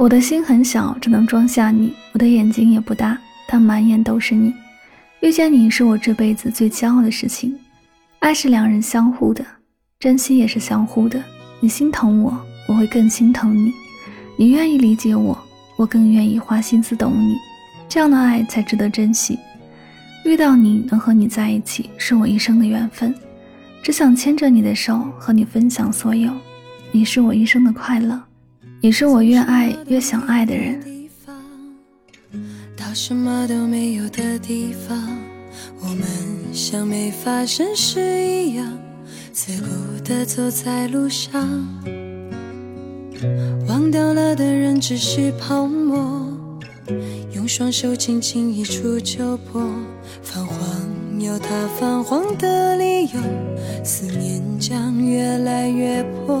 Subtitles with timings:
[0.00, 4.54] 我的心很小，只能装下你；我的眼睛也不大，但满眼都是你。
[5.18, 7.58] 遇见你是我这辈子最骄傲的事情。
[8.20, 9.44] 爱是两人相互的，
[9.98, 11.20] 珍惜也是相互的。
[11.58, 12.32] 你心疼我，
[12.68, 13.72] 我会更心疼你；
[14.36, 15.36] 你愿意理解我，
[15.76, 17.34] 我更愿意花心思懂你。
[17.88, 19.36] 这样的爱才值得珍惜。
[20.24, 23.12] 遇到你能和你在一起，是我一生的缘分。
[23.82, 26.30] 只想牵着你的手，和你分享所有。
[26.92, 28.22] 你是我一生的快乐。
[28.80, 30.80] 你是我越爱越想爱的人。
[32.76, 35.18] 到什么都没有的地方，
[35.80, 36.06] 我们
[36.52, 38.78] 像没发生事一样，
[39.32, 41.42] 自顾地走在路上。
[43.66, 46.32] 忘掉了的人只是泡沫，
[47.34, 49.60] 用双手轻轻一触就破。
[50.22, 50.56] 泛黄
[51.18, 51.48] 有它
[51.80, 53.20] 泛黄的理由，
[53.82, 56.40] 思念将越来越薄。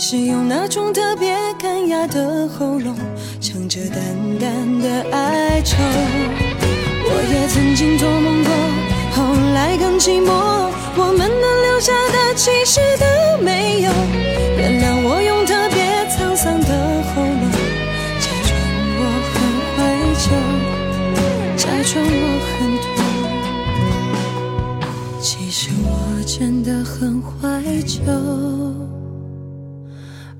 [0.00, 2.94] 是用那种特别干哑的喉咙，
[3.40, 3.98] 唱着淡
[4.38, 5.76] 淡的哀愁。
[7.10, 8.50] 我也曾经做梦过，
[9.16, 10.30] 后来更寂寞。
[10.96, 13.04] 我们能留下的其实都
[13.42, 13.90] 没有。
[14.56, 17.50] 原谅我用特别沧桑的喉咙，
[18.20, 18.50] 假装
[18.94, 19.02] 我
[19.34, 19.36] 很
[19.74, 19.76] 怀
[20.22, 20.26] 旧，
[21.56, 22.86] 假装我很痛。
[25.20, 25.90] 其实我
[26.24, 28.67] 真的很怀旧。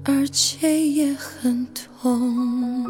[0.08, 2.82] 而且也很痛。